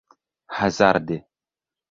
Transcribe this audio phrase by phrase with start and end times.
[0.57, 1.17] hazarde